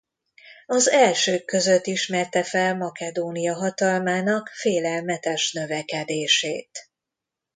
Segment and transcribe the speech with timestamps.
[0.65, 6.89] Az elsők között ismerte fel Makedónia hatalmának félelmetes növekedését.